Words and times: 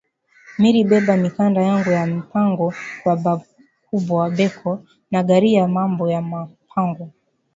Miri 0.59 0.81
beba 0.89 1.13
mikanda 1.23 1.61
yangu 1.61 1.89
ya 1.91 2.05
mpango 2.07 2.67
kwa 3.03 3.15
ba 3.23 3.33
kubwa 3.85 4.23
beko 4.37 4.71
nagariya 5.11 5.63
mambo 5.75 6.03
ya 6.13 6.21
ma 6.29 6.39
mpango 6.65 7.05